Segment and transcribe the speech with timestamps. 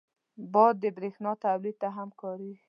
[0.53, 2.57] باد د بریښنا تولید ته هم کارېږي